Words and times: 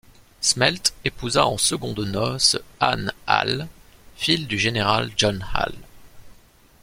Smelt 0.41 0.95
épousa 1.05 1.45
en 1.45 1.59
secondes 1.59 1.99
noces 1.99 2.57
Anne 2.79 3.13
Hale, 3.27 3.67
fille 4.15 4.47
du 4.47 4.57
général 4.57 5.11
John 5.15 5.45
Hale. 5.53 5.75